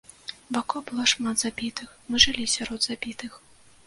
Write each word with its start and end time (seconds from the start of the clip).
Вакол 0.55 0.79
было 0.85 1.03
шмат 1.11 1.35
забітых, 1.41 1.91
мы 2.13 2.21
жылі 2.25 2.47
сярод 2.55 2.79
забітых. 2.89 3.37